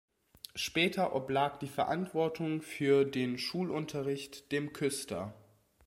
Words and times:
Später 0.55 1.13
oblag 1.15 1.59
die 1.59 1.67
Verantwortung 1.67 2.63
für 2.63 3.05
den 3.05 3.37
Schulunterricht 3.37 4.51
dem 4.51 4.73
Küster. 4.73 5.35